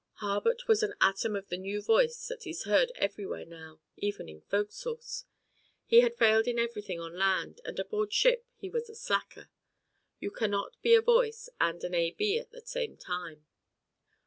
[0.19, 4.41] Harbutt was an atom of the new voice that is heard everywhere now, even in
[4.41, 5.25] fo'c'sles.
[5.85, 9.51] He had failed in everything on land and a'board ship he was a slacker.
[10.19, 12.39] You cannot be a voice and an A.B.
[12.39, 13.45] at the same time.